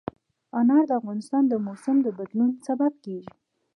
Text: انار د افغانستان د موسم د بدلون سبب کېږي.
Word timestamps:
انار 0.59 0.83
د 0.89 0.91
افغانستان 0.99 1.43
د 1.47 1.53
موسم 1.65 1.95
د 2.05 2.07
بدلون 2.17 2.49
سبب 2.67 2.93
کېږي. 3.03 3.31